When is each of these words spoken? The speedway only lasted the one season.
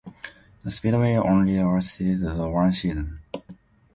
The 0.63 0.71
speedway 0.71 1.13
only 1.13 1.61
lasted 1.63 2.21
the 2.21 2.49
one 2.49 2.73
season. 2.73 3.19